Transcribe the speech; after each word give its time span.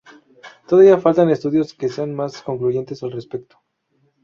Todavía 0.67 0.97
faltan 0.97 1.29
estudios 1.29 1.75
que 1.75 1.87
sean 1.87 2.15
más 2.15 2.41
concluyentes 2.41 3.03
al 3.03 3.11
respecto. 3.11 3.61